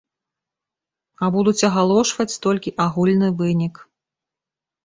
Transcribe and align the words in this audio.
А 1.27 1.29
будуць 1.35 1.67
агалошваць 1.69 2.39
толькі 2.47 2.75
агульны 2.87 3.29
вынік. 3.43 3.75